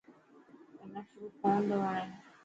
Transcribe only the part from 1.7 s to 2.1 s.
وڻي.